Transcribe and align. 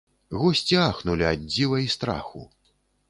Госці 0.43 0.79
ахнулі 0.85 1.27
ад 1.33 1.45
дзіва 1.51 1.77
і 1.85 1.93
страху. 1.97 2.43